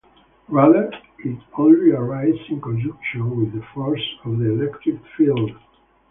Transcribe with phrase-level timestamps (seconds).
[0.47, 5.51] Rather, it only arises in conjunction with the force of the electric field.